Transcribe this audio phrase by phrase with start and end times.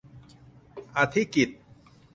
[0.97, 1.59] อธิกิตติ์